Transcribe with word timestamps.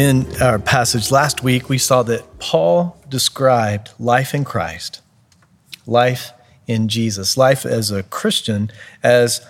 In 0.00 0.26
our 0.40 0.58
passage 0.58 1.10
last 1.10 1.42
week, 1.42 1.68
we 1.68 1.76
saw 1.76 2.02
that 2.04 2.38
Paul 2.38 2.96
described 3.10 3.90
life 3.98 4.32
in 4.32 4.44
Christ, 4.44 5.02
life 5.84 6.32
in 6.66 6.88
Jesus, 6.88 7.36
life 7.36 7.66
as 7.66 7.90
a 7.90 8.02
Christian, 8.04 8.70
as 9.02 9.46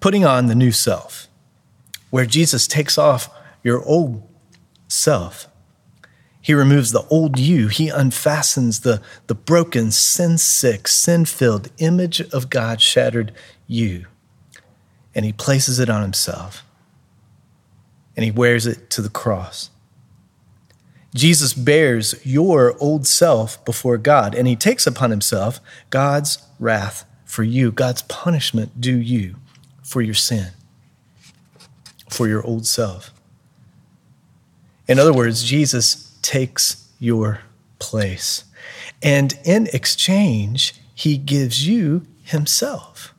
putting 0.00 0.22
on 0.26 0.44
the 0.44 0.54
new 0.54 0.72
self, 0.72 1.26
where 2.10 2.26
Jesus 2.26 2.66
takes 2.66 2.98
off 2.98 3.30
your 3.62 3.82
old 3.86 4.22
self. 4.88 5.48
He 6.38 6.52
removes 6.52 6.92
the 6.92 7.06
old 7.08 7.38
you. 7.38 7.68
He 7.68 7.88
unfastens 7.88 8.82
the, 8.82 9.00
the 9.26 9.34
broken, 9.34 9.90
sin 9.90 10.36
sick, 10.36 10.86
sin 10.86 11.24
filled 11.24 11.70
image 11.78 12.20
of 12.20 12.50
God 12.50 12.82
shattered 12.82 13.32
you. 13.66 14.04
And 15.14 15.24
he 15.24 15.32
places 15.32 15.78
it 15.78 15.88
on 15.88 16.02
himself. 16.02 16.62
And 18.14 18.22
he 18.22 18.30
wears 18.30 18.66
it 18.66 18.90
to 18.90 19.00
the 19.00 19.08
cross. 19.08 19.70
Jesus 21.14 21.54
bears 21.54 22.14
your 22.26 22.76
old 22.80 23.06
self 23.06 23.64
before 23.64 23.98
God, 23.98 24.34
and 24.34 24.48
he 24.48 24.56
takes 24.56 24.86
upon 24.86 25.10
himself 25.10 25.60
God's 25.90 26.38
wrath 26.58 27.04
for 27.24 27.44
you, 27.44 27.70
God's 27.70 28.02
punishment 28.02 28.80
due 28.80 28.98
you 28.98 29.36
for 29.82 30.02
your 30.02 30.14
sin, 30.14 30.48
for 32.08 32.26
your 32.26 32.44
old 32.44 32.66
self. 32.66 33.12
In 34.88 34.98
other 34.98 35.12
words, 35.12 35.44
Jesus 35.44 36.16
takes 36.20 36.88
your 36.98 37.40
place. 37.78 38.44
And 39.02 39.38
in 39.44 39.68
exchange, 39.72 40.74
he 40.94 41.16
gives 41.16 41.66
you 41.66 42.06
himself. 42.22 43.14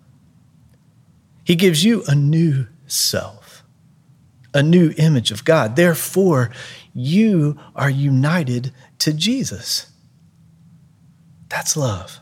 He 1.43 1.55
gives 1.55 1.83
you 1.83 2.03
a 2.07 2.15
new 2.15 2.67
self, 2.87 3.63
a 4.53 4.63
new 4.63 4.93
image 4.97 5.31
of 5.31 5.45
God. 5.45 5.75
Therefore, 5.75 6.51
you 6.95 7.59
are 7.75 7.89
united 7.89 8.71
to 8.99 9.11
Jesus. 9.11 9.91
That's 11.49 11.75
love. 11.75 12.21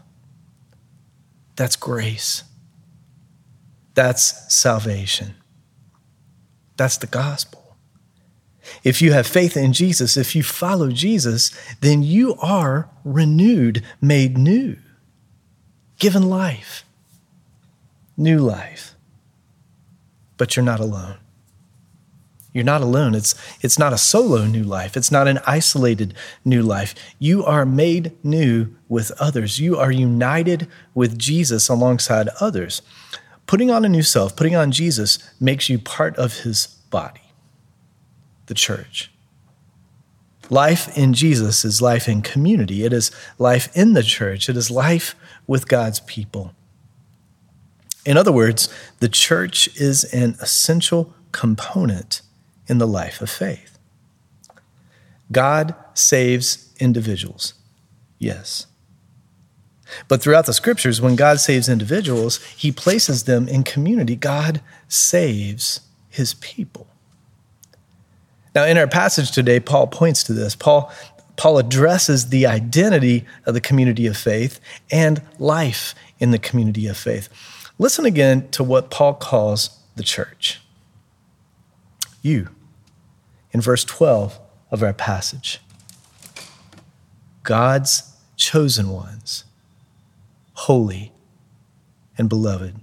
That's 1.56 1.76
grace. 1.76 2.44
That's 3.94 4.54
salvation. 4.54 5.36
That's 6.76 6.98
the 6.98 7.08
gospel. 7.08 7.78
If 8.84 9.02
you 9.02 9.14
have 9.14 9.28
faith 9.28 9.56
in 9.56 9.74
Jesus, 9.74 10.18
if 10.18 10.36
you 10.36 10.42
follow 10.42 10.90
Jesus, 10.90 11.52
then 11.82 12.02
you 12.02 12.36
are 12.42 12.90
renewed, 13.06 13.84
made 14.02 14.38
new, 14.38 14.78
given 16.00 16.30
life, 16.30 16.84
new 18.18 18.40
life. 18.40 18.96
But 20.38 20.56
you're 20.56 20.66
not 20.66 20.80
alone. 20.80 21.18
You're 22.54 22.64
not 22.64 22.82
alone. 22.82 23.16
It's, 23.16 23.34
it's 23.62 23.80
not 23.80 23.94
a 23.94 23.97
solo 23.97 24.46
new 24.46 24.64
life. 24.64 24.96
It's 24.96 25.12
not 25.12 25.28
an 25.28 25.40
isolated 25.47 26.14
new 26.46 26.62
life. 26.62 26.94
You 27.18 27.44
are 27.44 27.66
made 27.66 28.16
new 28.24 28.75
with 28.88 29.12
others. 29.19 29.59
You 29.59 29.78
are 29.78 29.91
united 29.91 30.68
with 30.94 31.18
Jesus 31.18 31.68
alongside 31.68 32.30
others. 32.40 32.84
Putting 33.47 33.72
on 33.72 33.84
a 33.84 33.90
new 33.90 34.03
self, 34.03 34.36
putting 34.36 34.56
on 34.56 34.72
Jesus, 34.72 35.18
makes 35.40 35.68
you 35.68 35.80
part 35.80 36.16
of 36.18 36.41
his 36.41 36.68
body, 36.91 37.34
the 38.46 38.53
church. 38.53 39.12
Life 40.50 40.96
in 40.96 41.14
Jesus 41.14 41.66
is 41.66 41.81
life 41.81 42.08
in 42.08 42.22
community, 42.22 42.84
it 42.84 42.94
is 42.94 43.12
life 43.40 43.75
in 43.75 43.94
the 43.94 44.03
church, 44.03 44.47
it 44.47 44.56
is 44.56 44.70
life 44.70 45.16
with 45.47 45.68
God's 45.68 46.02
people. 46.02 46.53
In 48.06 48.18
other 48.18 48.31
words, 48.31 48.72
the 49.00 49.09
church 49.09 49.68
is 49.80 50.03
an 50.14 50.35
essential 50.41 51.14
component 51.31 52.22
in 52.68 52.78
the 52.78 52.88
life 52.88 53.22
of 53.22 53.29
faith. 53.29 53.78
God 55.31 55.75
saves 55.94 56.74
individuals, 56.79 57.53
yes. 58.19 58.68
But 60.07 60.22
throughout 60.22 60.46
the 60.46 60.53
scriptures, 60.53 61.02
when 61.02 61.16
God 61.16 61.40
saves 61.40 61.69
individuals, 61.69 62.41
he 62.44 62.72
places 62.72 63.23
them 63.23 63.47
in 63.47 63.63
community. 63.63 64.16
God 64.16 64.62
saves 64.88 65.81
his 66.09 66.34
people. 66.35 66.88
Now, 68.56 68.66
in 68.66 68.78
our 68.78 68.88
passage 68.88 69.31
today, 69.31 69.59
Paul 69.59 69.88
points 69.88 70.23
to 70.23 70.34
this. 70.34 70.56
Paul, 70.56 70.91
Paul 71.35 71.57
addresses 71.57 72.29
the 72.29 72.46
identity 72.46 73.25
of 73.46 73.53
the 73.53 73.62
community 73.62 74.06
of 74.06 74.16
faith 74.16 74.59
and 74.91 75.22
life 75.40 75.96
in 76.19 76.31
the 76.31 76.40
community 76.40 76.88
of 76.88 76.97
faith. 76.97 77.29
Listen 77.79 78.06
again 78.06 78.50
to 78.52 78.63
what 78.63 78.91
Paul 78.91 79.16
calls 79.16 79.79
the 79.96 80.03
church 80.03 80.59
you 82.23 82.50
in 83.51 83.61
verse 83.61 83.84
12 83.85 84.39
of 84.72 84.81
our 84.81 84.94
passage. 84.94 85.61
God's 87.44 88.16
chosen 88.35 88.89
ones, 88.89 89.44
holy 90.53 91.11
and 92.17 92.28
beloved. 92.28 92.75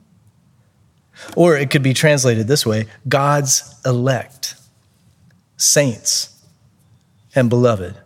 Or 1.36 1.56
it 1.56 1.70
could 1.70 1.82
be 1.82 1.94
translated 1.94 2.46
this 2.46 2.64
way 2.64 2.86
God's 3.08 3.74
elect, 3.84 4.54
saints 5.56 6.40
and 7.34 7.50
beloved. 7.50 7.96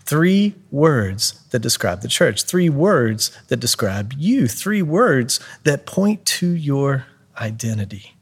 Three 0.00 0.54
words 0.70 1.44
that 1.50 1.60
describe 1.60 2.00
the 2.00 2.08
church, 2.08 2.42
three 2.44 2.68
words 2.68 3.30
that 3.48 3.58
describe 3.58 4.12
you, 4.16 4.48
three 4.48 4.82
words 4.82 5.38
that 5.64 5.86
point 5.86 6.24
to 6.26 6.48
your 6.48 7.06
identity 7.40 8.14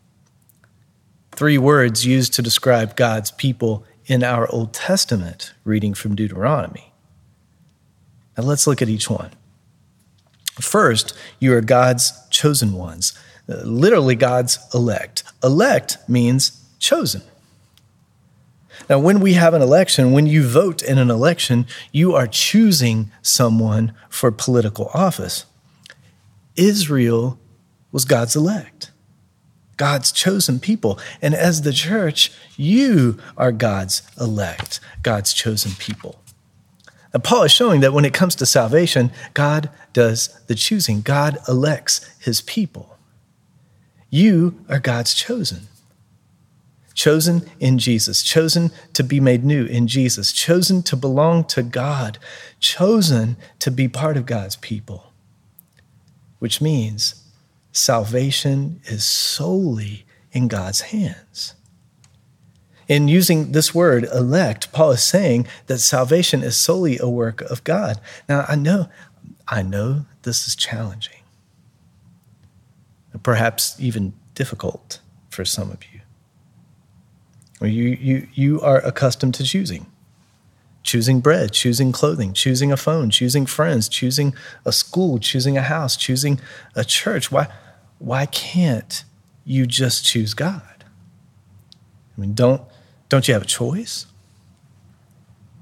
three 1.40 1.56
words 1.56 2.04
used 2.04 2.34
to 2.34 2.42
describe 2.42 2.94
God's 2.96 3.30
people 3.30 3.82
in 4.04 4.22
our 4.22 4.46
Old 4.52 4.74
Testament 4.74 5.54
reading 5.64 5.94
from 5.94 6.14
Deuteronomy. 6.14 6.92
Now 8.36 8.44
let's 8.44 8.66
look 8.66 8.82
at 8.82 8.90
each 8.90 9.08
one. 9.08 9.30
First, 10.60 11.16
you 11.38 11.54
are 11.54 11.62
God's 11.62 12.12
chosen 12.28 12.74
ones, 12.74 13.18
literally 13.46 14.14
God's 14.16 14.58
elect. 14.74 15.24
Elect 15.42 15.96
means 16.06 16.62
chosen. 16.78 17.22
Now, 18.90 18.98
when 18.98 19.18
we 19.18 19.32
have 19.32 19.54
an 19.54 19.62
election, 19.62 20.12
when 20.12 20.26
you 20.26 20.46
vote 20.46 20.82
in 20.82 20.98
an 20.98 21.10
election, 21.10 21.66
you 21.90 22.14
are 22.14 22.26
choosing 22.26 23.10
someone 23.22 23.94
for 24.10 24.30
political 24.30 24.90
office. 24.92 25.46
Israel 26.54 27.38
was 27.92 28.04
God's 28.04 28.36
elect. 28.36 28.90
God's 29.80 30.12
chosen 30.12 30.60
people. 30.60 30.98
And 31.22 31.34
as 31.34 31.62
the 31.62 31.72
church, 31.72 32.30
you 32.58 33.16
are 33.38 33.50
God's 33.50 34.02
elect, 34.20 34.78
God's 35.02 35.32
chosen 35.32 35.72
people. 35.72 36.20
Now, 37.14 37.20
Paul 37.20 37.44
is 37.44 37.52
showing 37.52 37.80
that 37.80 37.94
when 37.94 38.04
it 38.04 38.12
comes 38.12 38.34
to 38.34 38.44
salvation, 38.44 39.10
God 39.32 39.70
does 39.94 40.38
the 40.48 40.54
choosing, 40.54 41.00
God 41.00 41.38
elects 41.48 42.06
his 42.18 42.42
people. 42.42 42.98
You 44.10 44.62
are 44.68 44.80
God's 44.80 45.14
chosen. 45.14 45.68
Chosen 46.92 47.48
in 47.58 47.78
Jesus, 47.78 48.22
chosen 48.22 48.72
to 48.92 49.02
be 49.02 49.18
made 49.18 49.44
new 49.44 49.64
in 49.64 49.86
Jesus, 49.86 50.30
chosen 50.30 50.82
to 50.82 50.94
belong 50.94 51.44
to 51.44 51.62
God, 51.62 52.18
chosen 52.58 53.38
to 53.60 53.70
be 53.70 53.88
part 53.88 54.18
of 54.18 54.26
God's 54.26 54.56
people, 54.56 55.14
which 56.38 56.60
means 56.60 57.29
salvation 57.72 58.80
is 58.84 59.04
solely 59.04 60.04
in 60.32 60.48
God's 60.48 60.80
hands. 60.82 61.54
In 62.88 63.06
using 63.06 63.52
this 63.52 63.72
word, 63.74 64.04
elect, 64.12 64.72
Paul 64.72 64.90
is 64.90 65.02
saying 65.02 65.46
that 65.66 65.78
salvation 65.78 66.42
is 66.42 66.56
solely 66.56 66.98
a 66.98 67.08
work 67.08 67.40
of 67.42 67.62
God. 67.62 68.00
Now, 68.28 68.44
I 68.48 68.56
know, 68.56 68.88
I 69.46 69.62
know 69.62 70.06
this 70.22 70.48
is 70.48 70.56
challenging, 70.56 71.22
perhaps 73.22 73.76
even 73.78 74.14
difficult 74.34 75.00
for 75.28 75.44
some 75.44 75.70
of 75.70 75.78
you. 75.92 76.00
You, 77.68 77.96
you, 78.00 78.28
you 78.32 78.60
are 78.60 78.78
accustomed 78.78 79.34
to 79.34 79.44
choosing 79.44 79.86
choosing 80.82 81.20
bread, 81.20 81.52
choosing 81.52 81.92
clothing, 81.92 82.32
choosing 82.32 82.72
a 82.72 82.76
phone, 82.76 83.10
choosing 83.10 83.46
friends, 83.46 83.88
choosing 83.88 84.34
a 84.64 84.72
school, 84.72 85.18
choosing 85.18 85.56
a 85.56 85.62
house, 85.62 85.96
choosing 85.96 86.40
a 86.74 86.84
church. 86.84 87.30
Why, 87.30 87.48
why 87.98 88.26
can't 88.26 89.04
you 89.44 89.66
just 89.66 90.04
choose 90.04 90.34
God? 90.34 90.84
I 92.16 92.20
mean, 92.20 92.34
don't, 92.34 92.62
don't 93.08 93.26
you 93.28 93.34
have 93.34 93.42
a 93.42 93.46
choice? 93.46 94.06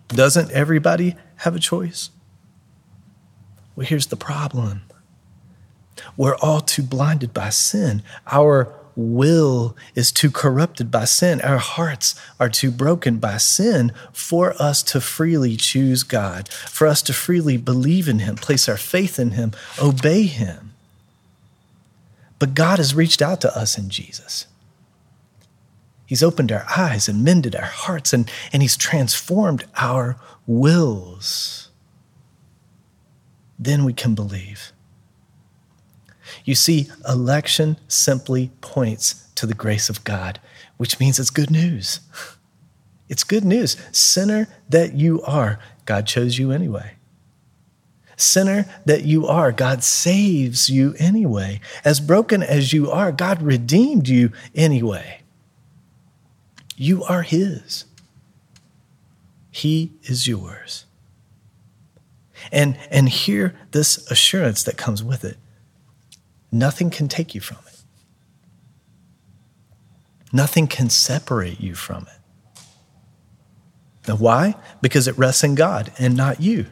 Doesn't 0.08 0.50
everybody 0.52 1.16
have 1.36 1.54
a 1.54 1.60
choice? 1.60 2.10
Well, 3.76 3.86
here's 3.86 4.06
the 4.06 4.16
problem 4.16 4.82
we're 6.16 6.36
all 6.36 6.60
too 6.60 6.82
blinded 6.82 7.34
by 7.34 7.50
sin. 7.50 8.02
Our 8.26 8.72
will 8.98 9.76
is 9.94 10.10
too 10.10 10.30
corrupted 10.30 10.90
by 10.90 11.04
sin. 11.04 11.40
Our 11.40 11.58
hearts 11.58 12.16
are 12.40 12.48
too 12.48 12.72
broken 12.72 13.18
by 13.18 13.36
sin 13.36 13.92
for 14.12 14.60
us 14.60 14.82
to 14.84 15.00
freely 15.00 15.56
choose 15.56 16.02
God, 16.02 16.48
for 16.48 16.88
us 16.88 17.00
to 17.02 17.12
freely 17.12 17.56
believe 17.56 18.08
in 18.08 18.18
Him, 18.18 18.34
place 18.34 18.68
our 18.68 18.76
faith 18.76 19.18
in 19.18 19.32
Him, 19.32 19.52
obey 19.80 20.24
Him. 20.24 20.72
But 22.40 22.54
God 22.54 22.78
has 22.78 22.94
reached 22.94 23.22
out 23.22 23.40
to 23.42 23.56
us 23.56 23.78
in 23.78 23.88
Jesus. 23.88 24.46
He's 26.04 26.22
opened 26.22 26.50
our 26.50 26.66
eyes 26.76 27.08
and 27.08 27.22
mended 27.22 27.54
our 27.54 27.62
hearts, 27.62 28.12
and, 28.12 28.28
and 28.52 28.62
He's 28.62 28.76
transformed 28.76 29.64
our 29.76 30.16
wills. 30.46 31.70
Then 33.58 33.84
we 33.84 33.92
can 33.92 34.14
believe. 34.14 34.72
You 36.44 36.54
see, 36.54 36.88
election 37.08 37.78
simply 37.88 38.50
points 38.60 39.28
to 39.34 39.46
the 39.46 39.54
grace 39.54 39.88
of 39.88 40.04
God, 40.04 40.40
which 40.76 40.98
means 40.98 41.18
it's 41.18 41.30
good 41.30 41.50
news. 41.50 42.00
It's 43.08 43.24
good 43.24 43.44
news. 43.44 43.76
Sinner 43.90 44.48
that 44.68 44.92
you 44.92 45.22
are, 45.22 45.58
God 45.86 46.06
chose 46.06 46.38
you 46.38 46.52
anyway. 46.52 46.92
Sinner 48.16 48.66
that 48.84 49.04
you 49.04 49.26
are, 49.26 49.52
God 49.52 49.82
saves 49.82 50.68
you 50.68 50.94
anyway. 50.98 51.60
As 51.84 52.00
broken 52.00 52.42
as 52.42 52.72
you 52.72 52.90
are, 52.90 53.12
God 53.12 53.40
redeemed 53.40 54.08
you 54.08 54.32
anyway. 54.54 55.22
You 56.76 57.02
are 57.04 57.22
His, 57.22 57.86
He 59.50 59.92
is 60.02 60.28
yours. 60.28 60.84
And, 62.52 62.78
and 62.90 63.08
hear 63.08 63.54
this 63.70 64.10
assurance 64.10 64.62
that 64.64 64.76
comes 64.76 65.02
with 65.02 65.24
it 65.24 65.38
nothing 66.50 66.90
can 66.90 67.08
take 67.08 67.34
you 67.34 67.40
from 67.40 67.58
it, 67.66 67.80
nothing 70.32 70.66
can 70.66 70.90
separate 70.90 71.60
you 71.60 71.74
from 71.74 72.02
it. 72.04 72.62
Now, 74.08 74.16
why? 74.16 74.54
Because 74.80 75.06
it 75.06 75.18
rests 75.18 75.44
in 75.44 75.54
God 75.54 75.92
and 75.98 76.16
not 76.16 76.40
you. 76.40 76.66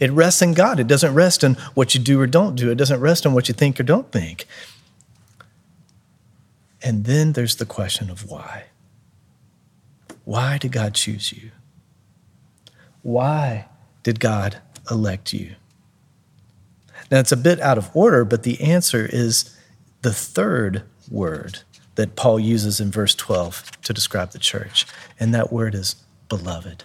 It 0.00 0.10
rests 0.10 0.40
in 0.40 0.54
God. 0.54 0.80
It 0.80 0.86
doesn't 0.86 1.14
rest 1.14 1.44
in 1.44 1.54
what 1.74 1.94
you 1.94 2.00
do 2.00 2.20
or 2.20 2.26
don't 2.26 2.56
do. 2.56 2.70
It 2.70 2.76
doesn't 2.76 3.00
rest 3.00 3.26
on 3.26 3.34
what 3.34 3.48
you 3.48 3.54
think 3.54 3.78
or 3.78 3.82
don't 3.82 4.10
think. 4.10 4.46
And 6.82 7.04
then 7.04 7.32
there's 7.32 7.56
the 7.56 7.66
question 7.66 8.10
of 8.10 8.28
why. 8.28 8.66
Why 10.24 10.58
did 10.58 10.72
God 10.72 10.94
choose 10.94 11.32
you? 11.32 11.50
Why 13.02 13.66
did 14.02 14.18
God 14.18 14.58
elect 14.90 15.32
you? 15.32 15.54
Now, 17.10 17.20
it's 17.20 17.32
a 17.32 17.36
bit 17.36 17.60
out 17.60 17.78
of 17.78 17.90
order, 17.94 18.24
but 18.24 18.42
the 18.42 18.60
answer 18.60 19.08
is 19.10 19.56
the 20.02 20.12
third 20.12 20.82
word 21.10 21.60
that 21.94 22.16
Paul 22.16 22.38
uses 22.38 22.80
in 22.80 22.90
verse 22.90 23.14
12 23.14 23.80
to 23.82 23.92
describe 23.92 24.32
the 24.32 24.38
church, 24.38 24.86
and 25.18 25.34
that 25.34 25.52
word 25.52 25.74
is 25.74 25.96
beloved. 26.28 26.84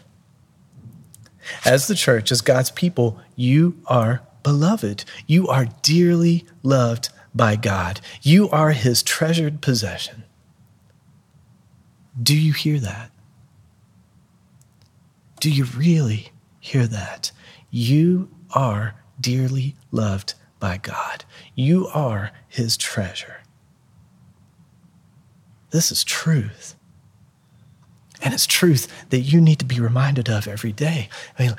As 1.66 1.88
the 1.88 1.96
church, 1.96 2.32
as 2.32 2.42
God's 2.42 2.72
people, 2.72 3.20
you 3.36 3.78
are 3.88 4.22
beloved. 4.44 5.06
You 5.28 5.48
are 5.48 5.68
dearly 5.82 6.46
loved 6.64 7.10
by 7.34 7.56
God. 7.56 8.02
You 8.22 8.50
are 8.50 8.72
his 8.72 9.04
treasured 9.04 9.62
possession. 9.62 10.24
Do 12.22 12.38
you 12.38 12.54
hear 12.54 12.80
that? 12.80 13.12
Do 15.40 15.50
you 15.50 15.66
really 15.66 16.32
hear 16.60 16.86
that? 16.88 17.32
You 17.70 18.30
are 18.54 18.96
dearly 19.22 19.76
loved 19.92 20.34
by 20.60 20.78
God. 20.78 21.26
You 21.56 21.88
are 21.88 22.32
his 22.48 22.78
treasure. 22.78 23.38
This 25.72 25.92
is 25.92 26.04
truth. 26.04 26.76
And 28.24 28.34
it's 28.36 28.46
truth 28.46 28.88
that 29.10 29.22
you 29.22 29.42
need 29.42 29.58
to 29.60 29.66
be 29.66 29.80
reminded 29.80 30.30
of 30.30 30.48
every 30.48 30.72
day. 30.72 31.10
I 31.40 31.44
mean, 31.44 31.56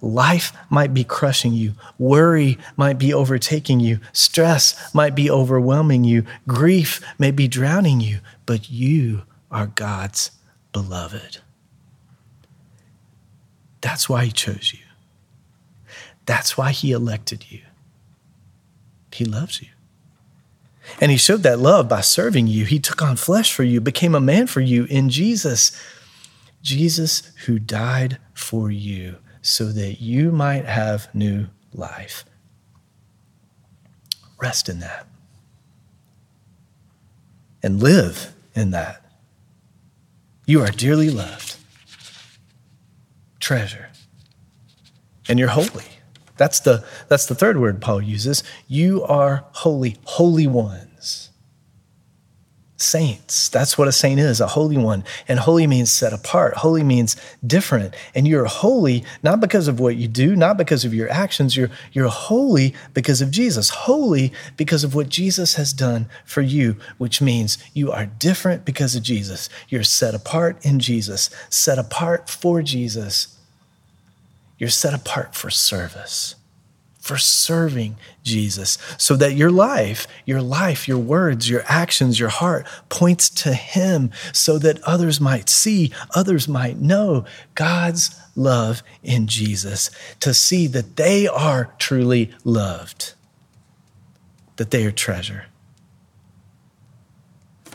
life 0.00 0.52
might 0.70 0.94
be 0.94 1.04
crushing 1.04 1.52
you, 1.52 1.74
worry 1.98 2.56
might 2.78 2.98
be 2.98 3.12
overtaking 3.12 3.80
you, 3.80 4.00
stress 4.12 4.94
might 4.94 5.14
be 5.14 5.30
overwhelming 5.30 6.04
you, 6.04 6.24
grief 6.46 7.02
may 7.18 7.30
be 7.30 7.46
drowning 7.46 8.00
you, 8.00 8.20
but 8.46 8.70
you 8.70 9.22
are 9.50 9.66
God's 9.66 10.30
beloved. 10.72 11.38
That's 13.82 14.08
why 14.08 14.24
he 14.24 14.32
chose 14.32 14.72
you. 14.72 14.87
That's 16.28 16.58
why 16.58 16.72
he 16.72 16.92
elected 16.92 17.50
you. 17.50 17.62
He 19.10 19.24
loves 19.24 19.62
you. 19.62 19.68
And 21.00 21.10
he 21.10 21.16
showed 21.16 21.42
that 21.44 21.58
love 21.58 21.88
by 21.88 22.02
serving 22.02 22.48
you. 22.48 22.66
He 22.66 22.78
took 22.78 23.00
on 23.00 23.16
flesh 23.16 23.50
for 23.50 23.62
you, 23.62 23.80
became 23.80 24.14
a 24.14 24.20
man 24.20 24.46
for 24.46 24.60
you 24.60 24.84
in 24.90 25.08
Jesus. 25.08 25.72
Jesus, 26.60 27.32
who 27.46 27.58
died 27.58 28.18
for 28.34 28.70
you 28.70 29.16
so 29.40 29.72
that 29.72 30.02
you 30.02 30.30
might 30.30 30.66
have 30.66 31.08
new 31.14 31.46
life. 31.72 32.26
Rest 34.38 34.68
in 34.68 34.80
that 34.80 35.06
and 37.62 37.82
live 37.82 38.34
in 38.54 38.70
that. 38.72 39.02
You 40.44 40.60
are 40.60 40.70
dearly 40.70 41.08
loved 41.08 41.56
treasure. 43.40 43.88
And 45.26 45.38
you're 45.38 45.48
holy. 45.48 45.84
That's 46.38 46.60
the, 46.60 46.84
that's 47.08 47.26
the 47.26 47.34
third 47.34 47.60
word 47.60 47.82
Paul 47.82 48.00
uses. 48.00 48.42
You 48.66 49.02
are 49.04 49.44
holy, 49.52 49.96
holy 50.04 50.46
ones. 50.46 51.30
Saints. 52.80 53.48
That's 53.48 53.76
what 53.76 53.88
a 53.88 53.92
saint 53.92 54.20
is, 54.20 54.40
a 54.40 54.46
holy 54.46 54.76
one. 54.76 55.02
And 55.26 55.40
holy 55.40 55.66
means 55.66 55.90
set 55.90 56.12
apart. 56.12 56.58
Holy 56.58 56.84
means 56.84 57.16
different. 57.44 57.92
And 58.14 58.28
you're 58.28 58.44
holy 58.44 59.04
not 59.20 59.40
because 59.40 59.66
of 59.66 59.80
what 59.80 59.96
you 59.96 60.06
do, 60.06 60.36
not 60.36 60.56
because 60.56 60.84
of 60.84 60.94
your 60.94 61.10
actions. 61.10 61.56
You're, 61.56 61.70
you're 61.90 62.08
holy 62.08 62.76
because 62.94 63.20
of 63.20 63.32
Jesus. 63.32 63.70
Holy 63.70 64.32
because 64.56 64.84
of 64.84 64.94
what 64.94 65.08
Jesus 65.08 65.56
has 65.56 65.72
done 65.72 66.08
for 66.24 66.40
you, 66.40 66.76
which 66.98 67.20
means 67.20 67.58
you 67.74 67.90
are 67.90 68.06
different 68.06 68.64
because 68.64 68.94
of 68.94 69.02
Jesus. 69.02 69.48
You're 69.68 69.82
set 69.82 70.14
apart 70.14 70.64
in 70.64 70.78
Jesus, 70.78 71.30
set 71.50 71.80
apart 71.80 72.30
for 72.30 72.62
Jesus 72.62 73.37
you're 74.58 74.68
set 74.68 74.92
apart 74.92 75.34
for 75.34 75.50
service, 75.50 76.34
for 77.00 77.16
serving 77.16 77.96
Jesus, 78.22 78.76
so 78.98 79.16
that 79.16 79.34
your 79.34 79.50
life, 79.50 80.06
your 80.26 80.42
life, 80.42 80.86
your 80.86 80.98
words, 80.98 81.48
your 81.48 81.62
actions, 81.66 82.20
your 82.20 82.28
heart 82.28 82.66
points 82.88 83.30
to 83.30 83.54
Him, 83.54 84.10
so 84.32 84.58
that 84.58 84.82
others 84.82 85.20
might 85.20 85.48
see, 85.48 85.92
others 86.14 86.48
might 86.48 86.78
know 86.78 87.24
God's 87.54 88.14
love 88.34 88.82
in 89.02 89.26
Jesus, 89.26 89.90
to 90.20 90.34
see 90.34 90.66
that 90.66 90.96
they 90.96 91.26
are 91.26 91.72
truly 91.78 92.32
loved, 92.44 93.14
that 94.56 94.70
they 94.70 94.84
are 94.84 94.92
treasure. 94.92 95.46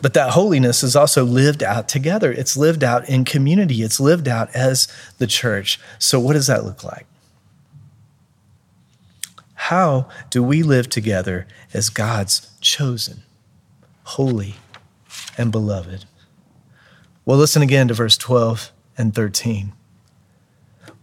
But 0.04 0.12
that 0.12 0.32
holiness 0.32 0.82
is 0.82 0.94
also 0.94 1.24
lived 1.24 1.62
out 1.62 1.88
together. 1.88 2.30
It's 2.30 2.58
lived 2.58 2.84
out 2.84 3.08
in 3.08 3.24
community. 3.24 3.82
It's 3.82 3.98
lived 3.98 4.28
out 4.28 4.54
as 4.54 4.86
the 5.16 5.26
church. 5.26 5.80
So, 5.98 6.20
what 6.20 6.34
does 6.34 6.46
that 6.46 6.62
look 6.62 6.84
like? 6.84 7.06
How 9.54 10.06
do 10.28 10.42
we 10.42 10.62
live 10.62 10.90
together 10.90 11.46
as 11.72 11.88
God's 11.88 12.50
chosen, 12.60 13.22
holy, 14.02 14.56
and 15.38 15.50
beloved? 15.50 16.04
Well, 17.24 17.38
listen 17.38 17.62
again 17.62 17.88
to 17.88 17.94
verse 17.94 18.18
12 18.18 18.72
and 18.98 19.14
13. 19.14 19.72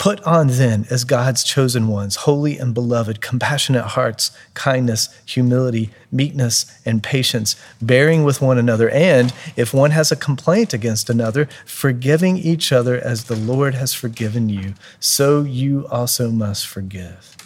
Put 0.01 0.19
on 0.23 0.47
then, 0.47 0.87
as 0.89 1.03
God's 1.03 1.43
chosen 1.43 1.87
ones, 1.87 2.15
holy 2.15 2.57
and 2.57 2.73
beloved, 2.73 3.21
compassionate 3.21 3.85
hearts, 3.85 4.31
kindness, 4.55 5.15
humility, 5.27 5.91
meekness, 6.11 6.65
and 6.83 7.03
patience, 7.03 7.55
bearing 7.79 8.23
with 8.23 8.41
one 8.41 8.57
another, 8.57 8.89
and 8.89 9.31
if 9.55 9.75
one 9.75 9.91
has 9.91 10.11
a 10.11 10.15
complaint 10.15 10.73
against 10.73 11.11
another, 11.11 11.47
forgiving 11.67 12.35
each 12.39 12.71
other 12.71 12.97
as 12.97 13.25
the 13.25 13.35
Lord 13.35 13.75
has 13.75 13.93
forgiven 13.93 14.49
you, 14.49 14.73
so 14.99 15.43
you 15.43 15.85
also 15.91 16.31
must 16.31 16.65
forgive. 16.65 17.37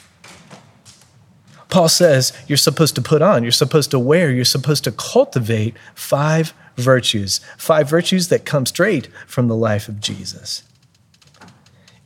Paul 1.68 1.90
says 1.90 2.32
you're 2.48 2.56
supposed 2.56 2.96
to 2.96 3.02
put 3.02 3.22
on, 3.22 3.44
you're 3.44 3.52
supposed 3.52 3.92
to 3.92 4.00
wear, 4.00 4.32
you're 4.32 4.46
supposed 4.46 4.86
to 4.86 4.94
cultivate 4.94 5.76
five 5.94 6.54
virtues, 6.78 7.42
five 7.58 7.90
virtues 7.90 8.30
that 8.30 8.46
come 8.46 8.66
straight 8.66 9.10
from 9.28 9.50
the 9.50 9.58
life 9.58 9.90
of 9.90 10.00
Jesus. 10.00 10.64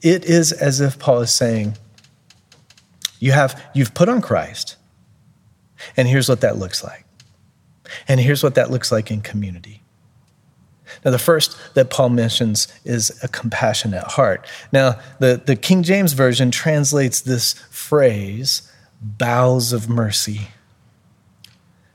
It 0.01 0.25
is 0.25 0.51
as 0.51 0.79
if 0.79 0.97
Paul 0.99 1.21
is 1.21 1.31
saying, 1.31 1.77
you 3.19 3.33
have, 3.33 3.61
you've 3.73 3.93
put 3.93 4.07
on 4.07 4.21
Christ, 4.21 4.77
and 5.97 6.07
here's 6.07 6.29
what 6.29 6.41
that 6.41 6.57
looks 6.57 6.83
like. 6.83 7.05
And 8.07 8.19
here's 8.19 8.43
what 8.43 8.55
that 8.55 8.69
looks 8.69 8.91
like 8.91 9.11
in 9.11 9.21
community. 9.21 9.81
Now, 11.03 11.11
the 11.11 11.19
first 11.19 11.57
that 11.75 11.89
Paul 11.89 12.09
mentions 12.09 12.67
is 12.83 13.17
a 13.23 13.27
compassionate 13.27 14.03
heart. 14.03 14.47
Now, 14.71 14.99
the, 15.19 15.41
the 15.43 15.55
King 15.55 15.83
James 15.83 16.13
Version 16.13 16.51
translates 16.51 17.21
this 17.21 17.53
phrase, 17.69 18.71
bowels 19.01 19.73
of 19.73 19.89
mercy. 19.89 20.49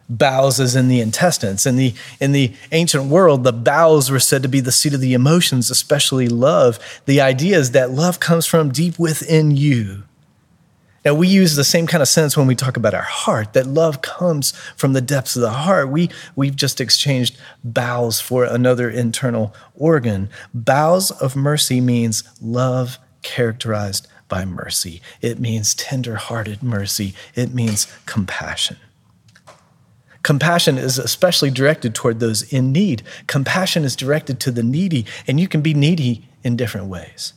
Bowels 0.08 0.61
is 0.61 0.76
in 0.76 0.88
the 0.88 1.00
intestines. 1.00 1.66
In 1.66 1.76
the, 1.76 1.94
in 2.20 2.32
the 2.32 2.52
ancient 2.73 3.04
world, 3.04 3.44
the 3.44 3.52
bowels 3.52 4.11
were 4.11 4.20
said 4.20 4.42
to 4.42 4.49
be 4.49 4.61
the 4.61 4.73
seat 4.73 4.94
of 4.94 5.00
the 5.00 5.14
emotions, 5.14 5.70
especially 5.70 6.28
love. 6.28 6.78
The 7.06 7.20
idea 7.20 7.58
is 7.58 7.70
that 7.70 7.90
love 7.90 8.20
comes 8.20 8.46
from 8.46 8.70
deep 8.70 8.99
within 8.99 9.56
you. 9.56 10.04
Now, 11.04 11.12
we 11.14 11.28
use 11.28 11.54
the 11.54 11.64
same 11.64 11.87
kind 11.87 12.00
of 12.00 12.08
sense 12.08 12.34
when 12.34 12.46
we 12.46 12.54
talk 12.54 12.78
about 12.78 12.94
our 12.94 13.02
heart, 13.02 13.52
that 13.52 13.66
love 13.66 14.00
comes 14.00 14.52
from 14.75 14.94
the 14.94 15.02
depths 15.02 15.37
of 15.37 15.42
the 15.42 15.50
heart. 15.50 15.90
We, 15.90 16.08
we've 16.34 16.56
just 16.56 16.80
exchanged 16.80 17.37
bowels 17.62 18.20
for 18.20 18.44
another 18.44 18.88
internal 18.88 19.54
organ. 19.75 20.30
Bowels 20.54 21.11
of 21.11 21.37
mercy 21.37 21.82
means 21.82 22.25
love 22.40 22.99
characterized 23.20 24.08
by 24.28 24.46
mercy, 24.46 25.02
it 25.20 25.38
means 25.38 25.75
tender 25.75 26.16
hearted 26.16 26.62
mercy, 26.62 27.14
it 27.34 27.52
means 27.52 27.87
compassion. 28.06 28.78
Compassion 30.25 30.78
is 30.78 30.99
especially 30.99 31.50
directed 31.50 31.95
toward 31.95 32.19
those 32.19 32.50
in 32.50 32.73
need. 32.73 33.02
Compassion 33.26 33.85
is 33.85 33.95
directed 33.95 34.40
to 34.40 34.50
the 34.50 34.62
needy, 34.62 35.04
and 35.28 35.38
you 35.38 35.47
can 35.47 35.61
be 35.61 35.75
needy 35.75 36.26
in 36.43 36.57
different 36.57 36.87
ways. 36.87 37.35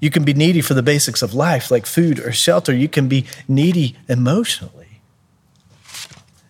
You 0.00 0.10
can 0.10 0.24
be 0.24 0.32
needy 0.32 0.60
for 0.60 0.74
the 0.74 0.82
basics 0.82 1.22
of 1.22 1.34
life, 1.34 1.70
like 1.70 1.84
food 1.84 2.20
or 2.20 2.30
shelter. 2.30 2.72
You 2.72 2.88
can 2.88 3.08
be 3.08 3.26
needy 3.48 3.96
emotionally. 4.08 5.00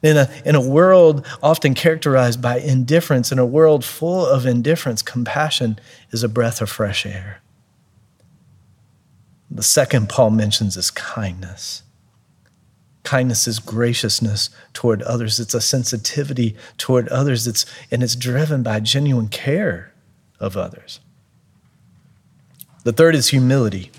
In 0.02 0.18
a, 0.18 0.30
in 0.44 0.54
a 0.54 0.60
world 0.60 1.26
often 1.42 1.72
characterized 1.72 2.42
by 2.42 2.58
indifference, 2.58 3.32
in 3.32 3.38
a 3.38 3.46
world 3.46 3.86
full 3.86 4.26
of 4.26 4.44
indifference, 4.44 5.00
compassion 5.00 5.78
is 6.10 6.22
a 6.22 6.28
breath 6.28 6.60
of 6.60 6.68
fresh 6.68 7.06
air. 7.06 7.40
The 9.50 9.62
second 9.62 10.10
Paul 10.10 10.30
mentions 10.30 10.76
is 10.76 10.90
kindness. 10.90 11.84
Kindness 13.06 13.46
is 13.46 13.60
graciousness 13.60 14.50
toward 14.72 15.00
others. 15.02 15.38
It's 15.38 15.54
a 15.54 15.60
sensitivity 15.60 16.56
toward 16.76 17.06
others. 17.08 17.46
It's, 17.46 17.64
and 17.88 18.02
it's 18.02 18.16
driven 18.16 18.64
by 18.64 18.80
genuine 18.80 19.28
care 19.28 19.92
of 20.40 20.56
others. 20.56 20.98
The 22.82 22.92
third 22.92 23.14
is 23.14 23.28
humility. 23.28 23.92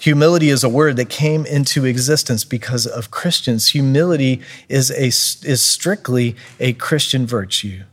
Humility 0.00 0.48
is 0.48 0.64
a 0.64 0.68
word 0.68 0.96
that 0.96 1.08
came 1.08 1.46
into 1.46 1.84
existence 1.84 2.44
because 2.44 2.84
of 2.84 3.12
Christians. 3.12 3.68
Humility 3.68 4.42
is, 4.68 4.90
a, 4.90 5.06
is 5.06 5.62
strictly 5.62 6.34
a 6.58 6.72
Christian 6.72 7.26
virtue. 7.26 7.84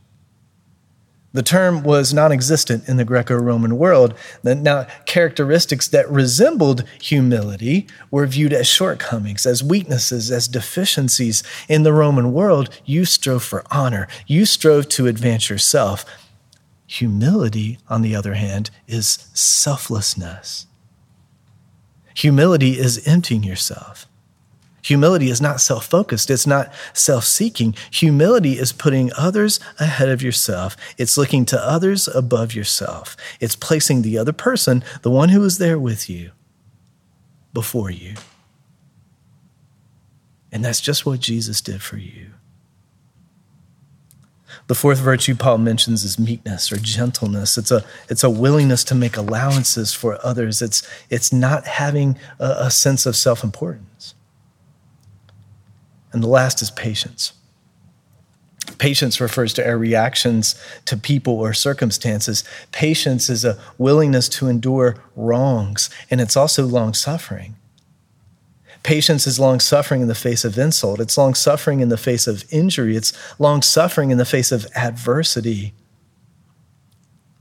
The 1.36 1.42
term 1.42 1.82
was 1.82 2.14
non 2.14 2.32
existent 2.32 2.88
in 2.88 2.96
the 2.96 3.04
Greco 3.04 3.34
Roman 3.34 3.76
world. 3.76 4.14
Now, 4.42 4.86
characteristics 5.04 5.86
that 5.88 6.10
resembled 6.10 6.82
humility 6.98 7.86
were 8.10 8.26
viewed 8.26 8.54
as 8.54 8.66
shortcomings, 8.66 9.44
as 9.44 9.62
weaknesses, 9.62 10.30
as 10.30 10.48
deficiencies. 10.48 11.42
In 11.68 11.82
the 11.82 11.92
Roman 11.92 12.32
world, 12.32 12.70
you 12.86 13.04
strove 13.04 13.42
for 13.42 13.64
honor, 13.70 14.08
you 14.26 14.46
strove 14.46 14.88
to 14.88 15.08
advance 15.08 15.50
yourself. 15.50 16.06
Humility, 16.86 17.80
on 17.86 18.00
the 18.00 18.16
other 18.16 18.32
hand, 18.32 18.70
is 18.86 19.28
selflessness. 19.34 20.66
Humility 22.14 22.78
is 22.78 23.06
emptying 23.06 23.42
yourself. 23.42 24.06
Humility 24.86 25.30
is 25.30 25.40
not 25.40 25.60
self 25.60 25.86
focused, 25.86 26.30
it's 26.30 26.46
not 26.46 26.72
self 26.92 27.24
seeking. 27.24 27.74
Humility 27.90 28.52
is 28.52 28.70
putting 28.70 29.10
others 29.18 29.58
ahead 29.80 30.08
of 30.08 30.22
yourself, 30.22 30.76
it's 30.96 31.18
looking 31.18 31.44
to 31.46 31.60
others 31.60 32.06
above 32.06 32.54
yourself. 32.54 33.16
It's 33.40 33.56
placing 33.56 34.02
the 34.02 34.16
other 34.16 34.32
person, 34.32 34.84
the 35.02 35.10
one 35.10 35.30
who 35.30 35.42
is 35.42 35.58
there 35.58 35.76
with 35.76 36.08
you, 36.08 36.30
before 37.52 37.90
you. 37.90 38.14
And 40.52 40.64
that's 40.64 40.80
just 40.80 41.04
what 41.04 41.18
Jesus 41.18 41.60
did 41.60 41.82
for 41.82 41.96
you. 41.96 42.30
The 44.68 44.76
fourth 44.76 44.98
virtue 44.98 45.34
Paul 45.34 45.58
mentions 45.58 46.04
is 46.04 46.16
meekness 46.16 46.70
or 46.70 46.76
gentleness. 46.76 47.58
It's 47.58 47.72
a, 47.72 47.84
it's 48.08 48.22
a 48.22 48.30
willingness 48.30 48.84
to 48.84 48.94
make 48.94 49.16
allowances 49.16 49.92
for 49.92 50.24
others. 50.24 50.62
It's, 50.62 50.88
it's 51.10 51.32
not 51.32 51.66
having 51.66 52.16
a, 52.38 52.54
a 52.66 52.70
sense 52.70 53.04
of 53.04 53.16
self 53.16 53.42
importance. 53.42 54.15
And 56.16 56.22
the 56.22 56.28
last 56.28 56.62
is 56.62 56.70
patience. 56.70 57.34
Patience 58.78 59.20
refers 59.20 59.52
to 59.52 59.68
our 59.68 59.76
reactions 59.76 60.54
to 60.86 60.96
people 60.96 61.34
or 61.34 61.52
circumstances. 61.52 62.42
Patience 62.72 63.28
is 63.28 63.44
a 63.44 63.58
willingness 63.76 64.26
to 64.30 64.48
endure 64.48 64.96
wrongs, 65.14 65.90
and 66.10 66.22
it's 66.22 66.34
also 66.34 66.64
long 66.64 66.94
suffering. 66.94 67.56
Patience 68.82 69.26
is 69.26 69.38
long 69.38 69.60
suffering 69.60 70.00
in 70.00 70.08
the 70.08 70.14
face 70.14 70.42
of 70.42 70.56
insult. 70.56 71.00
It's 71.00 71.18
long 71.18 71.34
suffering 71.34 71.80
in 71.80 71.90
the 71.90 71.98
face 71.98 72.26
of 72.26 72.50
injury. 72.50 72.96
It's 72.96 73.12
long 73.38 73.60
suffering 73.60 74.10
in 74.10 74.16
the 74.16 74.24
face 74.24 74.50
of 74.50 74.66
adversity. 74.74 75.74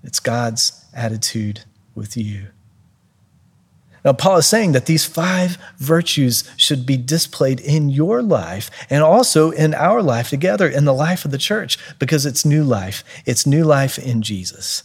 It's 0.04 0.20
God's 0.20 0.84
attitude 0.94 1.62
with 1.96 2.18
you. 2.18 2.48
Now, 4.06 4.14
Paul 4.14 4.38
is 4.38 4.46
saying 4.46 4.74
that 4.74 4.86
these 4.86 5.04
five 5.04 5.58
virtues 5.78 6.44
should 6.58 6.86
be 6.86 6.96
displayed 6.96 7.60
in 7.60 7.90
your 7.90 8.22
life 8.22 8.70
and 8.88 9.04
also 9.04 9.50
in 9.50 9.74
our 9.74 10.04
life 10.04 10.30
together, 10.30 10.68
in 10.70 10.86
the 10.86 10.94
life 10.94 11.26
of 11.26 11.32
the 11.32 11.40
church, 11.40 11.80
because 11.98 12.24
it's 12.24 12.46
new 12.46 12.64
life. 12.64 13.04
It's 13.26 13.48
new 13.48 13.64
life 13.64 13.98
in 13.98 14.22
Jesus. 14.22 14.84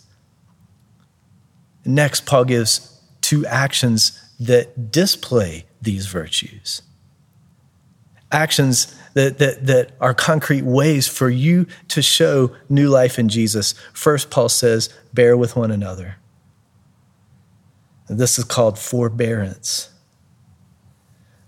Next, 1.85 2.25
Paul 2.25 2.47
gives 2.47 2.99
two 3.21 3.45
actions 3.45 4.19
that 4.41 4.91
display 4.91 5.67
these 5.83 6.07
virtues. 6.07 6.81
Actions 8.33 8.97
that, 9.12 9.37
that, 9.39 9.67
that 9.67 9.93
are 10.00 10.15
concrete 10.15 10.65
ways 10.65 11.07
for 11.07 11.29
you 11.29 11.67
to 11.89 12.00
show 12.00 12.57
new 12.71 12.89
life 12.89 13.19
in 13.19 13.29
Jesus. 13.29 13.75
First, 13.93 14.31
Paul 14.31 14.49
says, 14.49 14.89
bear 15.12 15.37
with 15.37 15.57
one 15.57 15.71
another. 15.71 16.17
This 18.17 18.38
is 18.38 18.45
called 18.45 18.79
forbearance. 18.79 19.90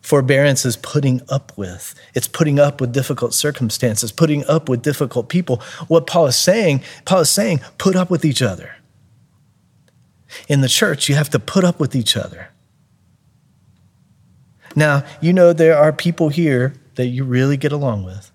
Forbearance 0.00 0.64
is 0.64 0.76
putting 0.76 1.20
up 1.28 1.52
with. 1.56 1.94
It's 2.14 2.28
putting 2.28 2.58
up 2.58 2.80
with 2.80 2.92
difficult 2.92 3.34
circumstances, 3.34 4.12
putting 4.12 4.44
up 4.46 4.68
with 4.68 4.82
difficult 4.82 5.28
people. 5.28 5.60
What 5.88 6.06
Paul 6.06 6.26
is 6.26 6.36
saying, 6.36 6.82
Paul 7.04 7.20
is 7.20 7.30
saying, 7.30 7.60
put 7.78 7.96
up 7.96 8.10
with 8.10 8.24
each 8.24 8.42
other. 8.42 8.76
In 10.48 10.60
the 10.60 10.68
church, 10.68 11.08
you 11.08 11.14
have 11.14 11.30
to 11.30 11.38
put 11.38 11.64
up 11.64 11.78
with 11.78 11.94
each 11.94 12.16
other. 12.16 12.48
Now, 14.74 15.04
you 15.20 15.32
know 15.32 15.52
there 15.52 15.76
are 15.76 15.92
people 15.92 16.30
here 16.30 16.74
that 16.94 17.06
you 17.06 17.24
really 17.24 17.56
get 17.56 17.72
along 17.72 18.04
with, 18.04 18.31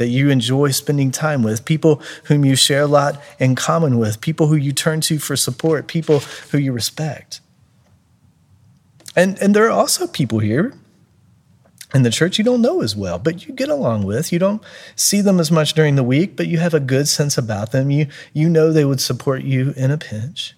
that 0.00 0.08
you 0.08 0.30
enjoy 0.30 0.70
spending 0.70 1.10
time 1.10 1.42
with, 1.42 1.66
people 1.66 2.00
whom 2.24 2.42
you 2.42 2.56
share 2.56 2.80
a 2.80 2.86
lot 2.86 3.20
in 3.38 3.54
common 3.54 3.98
with, 3.98 4.22
people 4.22 4.46
who 4.46 4.56
you 4.56 4.72
turn 4.72 5.02
to 5.02 5.18
for 5.18 5.36
support, 5.36 5.88
people 5.88 6.20
who 6.50 6.56
you 6.56 6.72
respect. 6.72 7.42
And, 9.14 9.38
and 9.42 9.54
there 9.54 9.66
are 9.66 9.70
also 9.70 10.06
people 10.06 10.38
here 10.38 10.72
in 11.92 12.02
the 12.02 12.08
church 12.08 12.38
you 12.38 12.44
don't 12.44 12.62
know 12.62 12.80
as 12.80 12.96
well, 12.96 13.18
but 13.18 13.46
you 13.46 13.52
get 13.52 13.68
along 13.68 14.04
with. 14.04 14.32
You 14.32 14.38
don't 14.38 14.62
see 14.96 15.20
them 15.20 15.38
as 15.38 15.50
much 15.50 15.74
during 15.74 15.96
the 15.96 16.02
week, 16.02 16.34
but 16.34 16.46
you 16.46 16.56
have 16.56 16.72
a 16.72 16.80
good 16.80 17.06
sense 17.06 17.36
about 17.36 17.72
them. 17.72 17.90
You, 17.90 18.06
you 18.32 18.48
know 18.48 18.72
they 18.72 18.86
would 18.86 19.02
support 19.02 19.42
you 19.42 19.74
in 19.76 19.90
a 19.90 19.98
pinch. 19.98 20.54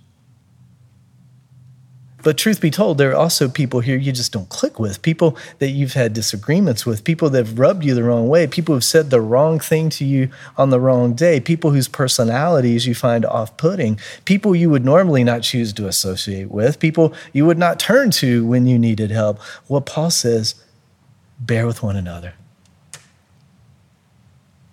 But 2.23 2.39
truth 2.39 2.61
be 2.61 2.71
told, 2.71 2.99
there 2.99 3.11
are 3.11 3.17
also 3.17 3.49
people 3.49 3.81
here 3.81 3.97
you 3.97 4.13
just 4.13 4.33
don't 4.33 4.49
click 4.49 4.79
with, 4.79 5.03
people 5.03 5.37
that 5.59 5.71
you've 5.71 5.95
had 5.95 6.13
disagreements 6.13 6.87
with, 6.87 7.05
people 7.05 7.31
that 7.31 7.47
have 7.47 7.59
rubbed 7.59 7.85
you 7.85 7.95
the 7.95 8.05
wrong 8.05 8.29
way, 8.29 8.47
people 8.47 8.75
who've 8.75 8.85
said 8.85 9.11
the 9.11 9.21
wrong 9.21 9.59
thing 9.59 9.91
to 9.91 10.05
you 10.05 10.31
on 10.57 10.71
the 10.71 10.81
wrong 10.81 11.15
day, 11.15 11.41
people 11.41 11.71
whose 11.73 11.89
personalities 11.89 12.87
you 12.87 12.95
find 12.95 13.25
off 13.25 13.57
putting, 13.57 13.99
people 14.25 14.55
you 14.55 14.71
would 14.71 14.85
normally 14.85 15.25
not 15.25 15.43
choose 15.43 15.73
to 15.73 15.89
associate 15.89 16.51
with, 16.51 16.79
people 16.79 17.13
you 17.33 17.45
would 17.45 17.59
not 17.59 17.81
turn 17.81 18.11
to 18.13 18.47
when 18.47 18.67
you 18.67 18.79
needed 18.79 19.11
help. 19.11 19.41
What 19.67 19.87
Paul 19.87 20.11
says, 20.11 20.55
bear 21.41 21.67
with 21.67 21.83
one 21.83 21.97
another, 21.97 22.35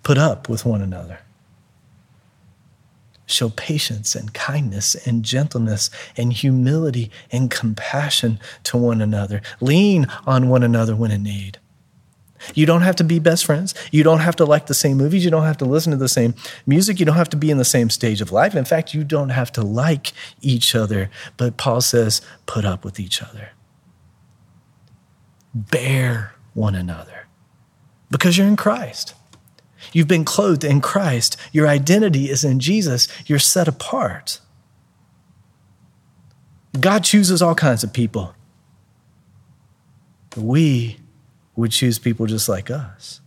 put 0.02 0.18
up 0.18 0.48
with 0.48 0.64
one 0.64 0.82
another 0.82 1.20
show 3.30 3.50
patience 3.50 4.14
and 4.14 4.34
kindness 4.34 4.94
and 5.06 5.24
gentleness 5.24 5.90
and 6.16 6.32
humility 6.32 7.10
and 7.30 7.50
compassion 7.50 8.38
to 8.64 8.76
one 8.76 9.00
another. 9.00 9.40
Lean 9.60 10.06
on 10.26 10.48
one 10.48 10.62
another 10.62 10.94
when 10.96 11.10
in 11.10 11.22
need. 11.22 11.58
You 12.54 12.66
don't 12.66 12.82
have 12.82 12.96
to 12.96 13.04
be 13.04 13.18
best 13.18 13.44
friends. 13.44 13.74
You 13.90 14.02
don't 14.02 14.20
have 14.20 14.36
to 14.36 14.44
like 14.44 14.66
the 14.66 14.74
same 14.74 14.96
movies. 14.96 15.24
You 15.24 15.30
don't 15.30 15.44
have 15.44 15.58
to 15.58 15.64
listen 15.64 15.90
to 15.90 15.98
the 15.98 16.08
same 16.08 16.34
music. 16.66 16.98
You 16.98 17.06
don't 17.06 17.16
have 17.16 17.28
to 17.30 17.36
be 17.36 17.50
in 17.50 17.58
the 17.58 17.64
same 17.64 17.90
stage 17.90 18.20
of 18.20 18.32
life. 18.32 18.54
In 18.54 18.64
fact, 18.64 18.94
you 18.94 19.04
don't 19.04 19.28
have 19.28 19.52
to 19.52 19.62
like 19.62 20.12
each 20.40 20.74
other. 20.74 21.10
But 21.36 21.56
Paul 21.56 21.80
says, 21.80 22.22
put 22.46 22.64
up 22.64 22.84
with 22.84 22.98
each 22.98 23.22
other. 23.22 23.50
Bear 25.54 26.34
one 26.54 26.74
another 26.74 27.26
because 28.10 28.38
you're 28.38 28.46
in 28.46 28.56
Christ. 28.56 29.14
You've 29.92 30.08
been 30.08 30.24
clothed 30.24 30.64
in 30.64 30.80
Christ. 30.80 31.36
Your 31.52 31.66
identity 31.66 32.30
is 32.30 32.44
in 32.44 32.60
Jesus. 32.60 33.08
You're 33.26 33.38
set 33.38 33.68
apart. 33.68 34.40
God 36.78 37.04
chooses 37.04 37.42
all 37.42 37.54
kinds 37.54 37.82
of 37.82 37.92
people. 37.92 38.34
We 40.36 41.00
would 41.56 41.72
choose 41.72 41.98
people 41.98 42.26
just 42.26 42.48
like 42.48 42.70
us. 42.70 43.20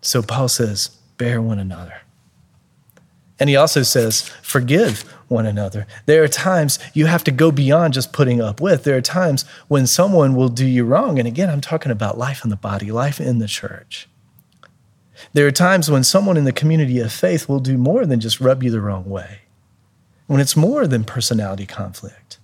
So 0.00 0.22
Paul 0.22 0.48
says, 0.48 0.88
bear 1.16 1.40
one 1.40 1.58
another. 1.58 2.02
And 3.40 3.48
he 3.48 3.54
also 3.54 3.82
says, 3.82 4.22
forgive 4.42 5.02
one 5.28 5.46
another. 5.46 5.86
There 6.06 6.24
are 6.24 6.28
times 6.28 6.78
you 6.92 7.06
have 7.06 7.22
to 7.24 7.30
go 7.30 7.52
beyond 7.52 7.94
just 7.94 8.12
putting 8.12 8.40
up 8.40 8.60
with. 8.60 8.82
There 8.82 8.96
are 8.96 9.02
times 9.02 9.44
when 9.68 9.86
someone 9.86 10.34
will 10.34 10.48
do 10.48 10.66
you 10.66 10.84
wrong. 10.84 11.18
And 11.18 11.28
again, 11.28 11.48
I'm 11.48 11.60
talking 11.60 11.92
about 11.92 12.18
life 12.18 12.42
in 12.42 12.50
the 12.50 12.56
body, 12.56 12.90
life 12.90 13.20
in 13.20 13.38
the 13.38 13.46
church. 13.46 14.08
There 15.32 15.46
are 15.46 15.52
times 15.52 15.90
when 15.90 16.04
someone 16.04 16.36
in 16.36 16.44
the 16.44 16.52
community 16.52 17.00
of 17.00 17.12
faith 17.12 17.48
will 17.48 17.60
do 17.60 17.76
more 17.76 18.06
than 18.06 18.20
just 18.20 18.40
rub 18.40 18.62
you 18.62 18.70
the 18.70 18.80
wrong 18.80 19.04
way, 19.04 19.40
when 20.26 20.40
it's 20.40 20.56
more 20.56 20.86
than 20.86 21.04
personality 21.04 21.66
conflict. 21.66 22.38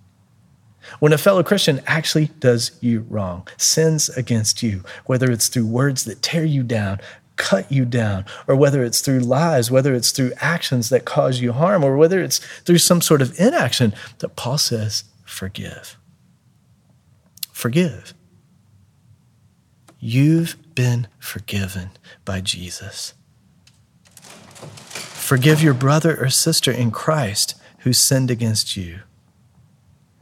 When 0.99 1.13
a 1.13 1.17
fellow 1.17 1.43
Christian 1.43 1.81
actually 1.87 2.27
does 2.39 2.77
you 2.79 3.05
wrong, 3.09 3.47
sins 3.57 4.09
against 4.09 4.61
you, 4.61 4.83
whether 5.05 5.31
it's 5.31 5.47
through 5.47 5.65
words 5.65 6.05
that 6.05 6.21
tear 6.21 6.45
you 6.45 6.63
down, 6.63 6.99
cut 7.37 7.69
you 7.71 7.85
down, 7.85 8.25
or 8.47 8.55
whether 8.55 8.83
it's 8.83 9.01
through 9.01 9.19
lies, 9.19 9.71
whether 9.71 9.93
it's 9.93 10.11
through 10.11 10.31
actions 10.37 10.89
that 10.89 11.05
cause 11.05 11.41
you 11.41 11.53
harm, 11.53 11.83
or 11.83 11.97
whether 11.97 12.21
it's 12.21 12.39
through 12.61 12.77
some 12.77 13.01
sort 13.01 13.21
of 13.21 13.37
inaction, 13.39 13.93
that 14.19 14.35
Paul 14.35 14.57
says, 14.57 15.03
forgive. 15.25 15.97
Forgive. 17.51 18.13
You've 19.99 20.55
been 20.75 21.07
forgiven 21.19 21.91
by 22.23 22.41
Jesus. 22.41 23.13
Forgive 25.25 25.63
your 25.63 25.73
brother 25.73 26.21
or 26.21 26.29
sister 26.29 26.71
in 26.71 26.91
Christ 26.91 27.55
who 27.79 27.93
sinned 27.93 28.29
against 28.29 28.77
you. 28.77 28.99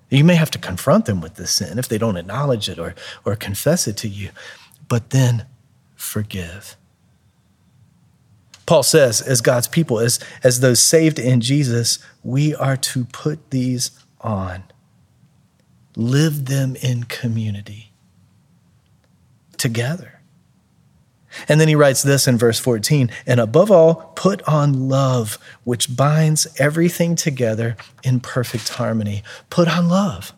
You 0.10 0.24
may 0.24 0.36
have 0.36 0.52
to 0.52 0.60
confront 0.60 1.06
them 1.06 1.22
with 1.22 1.36
this 1.36 1.52
sin 1.52 1.80
if 1.80 1.88
they 1.88 1.98
don't 1.98 2.18
acknowledge 2.18 2.70
it 2.70 2.78
or, 2.78 2.94
or 3.26 3.36
confess 3.36 3.88
it 3.88 3.98
to 3.98 4.08
you, 4.08 4.30
but 4.88 5.10
then 5.10 5.48
forgive. 5.96 6.78
Paul 8.66 8.84
says, 8.84 9.22
as 9.22 9.42
God's 9.42 9.68
people, 9.68 10.00
as, 10.00 10.20
as 10.44 10.60
those 10.60 10.82
saved 10.82 11.20
in 11.20 11.42
Jesus, 11.42 12.00
we 12.24 12.56
are 12.56 12.78
to 12.78 13.06
put 13.06 13.50
these 13.50 13.92
on, 14.22 14.64
live 15.96 16.46
them 16.46 16.76
in 16.78 17.04
community 17.04 17.92
together. 19.58 20.13
And 21.48 21.60
then 21.60 21.68
he 21.68 21.76
writes 21.76 22.04
this 22.04 22.28
in 22.28 22.38
verse 22.38 22.60
14 22.60 23.10
and 23.26 23.40
above 23.40 23.72
all, 23.72 24.14
put 24.16 24.42
on 24.48 24.90
love, 24.90 25.38
which 25.64 25.96
binds 25.96 26.48
everything 26.58 27.16
together 27.16 27.76
in 28.04 28.20
perfect 28.20 28.70
harmony. 28.70 29.24
Put 29.50 29.68
on 29.68 29.90
love. 29.90 30.34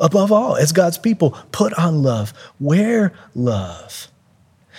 Above 0.00 0.30
all, 0.30 0.56
as 0.56 0.72
God's 0.72 0.98
people, 0.98 1.30
put 1.50 1.72
on 1.74 2.02
love. 2.02 2.32
Wear 2.60 3.12
love 3.34 4.08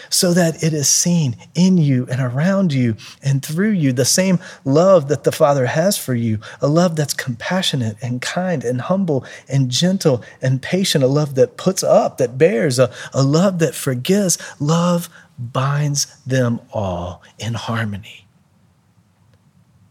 so 0.09 0.33
that 0.33 0.63
it 0.63 0.73
is 0.73 0.89
seen 0.89 1.35
in 1.55 1.77
you 1.77 2.07
and 2.11 2.21
around 2.21 2.73
you 2.73 2.95
and 3.23 3.43
through 3.43 3.71
you 3.71 3.91
the 3.91 4.05
same 4.05 4.39
love 4.65 5.07
that 5.07 5.23
the 5.23 5.31
Father 5.31 5.65
has 5.65 5.97
for 5.97 6.13
you, 6.13 6.39
a 6.61 6.67
love 6.67 6.95
that's 6.95 7.13
compassionate 7.13 7.97
and 8.01 8.21
kind 8.21 8.63
and 8.63 8.81
humble 8.81 9.25
and 9.47 9.69
gentle 9.69 10.23
and 10.41 10.61
patient, 10.61 11.03
a 11.03 11.07
love 11.07 11.35
that 11.35 11.57
puts 11.57 11.83
up, 11.83 12.17
that 12.17 12.37
bears, 12.37 12.79
a, 12.79 12.91
a 13.13 13.23
love 13.23 13.59
that 13.59 13.75
forgives. 13.75 14.37
Love 14.59 15.09
binds 15.37 16.05
them 16.25 16.59
all 16.71 17.21
in 17.37 17.53
harmony. 17.53 18.27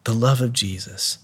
The 0.05 0.15
love 0.15 0.41
of 0.41 0.53
Jesus 0.53 1.19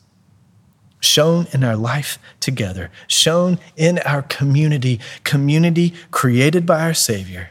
shown 1.04 1.46
in 1.52 1.62
our 1.62 1.76
life 1.76 2.18
together, 2.40 2.90
shown 3.06 3.58
in 3.76 3.98
our 4.00 4.22
community, 4.22 4.98
community 5.22 5.92
created 6.10 6.64
by 6.64 6.80
our 6.80 6.94
Savior, 6.94 7.50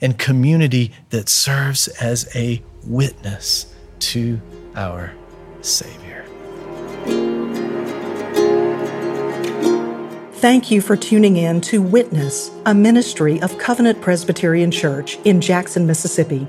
and 0.00 0.18
community 0.18 0.92
that 1.10 1.28
serves 1.28 1.88
as 1.88 2.34
a 2.36 2.62
witness 2.84 3.74
to 3.98 4.40
our 4.74 5.12
Savior. 5.62 6.24
Thank 10.34 10.70
you 10.70 10.80
for 10.80 10.96
tuning 10.96 11.38
in 11.38 11.60
to 11.62 11.82
Witness, 11.82 12.50
a 12.66 12.74
ministry 12.74 13.40
of 13.40 13.58
Covenant 13.58 14.00
Presbyterian 14.00 14.70
Church 14.70 15.18
in 15.24 15.40
Jackson, 15.40 15.86
Mississippi. 15.86 16.46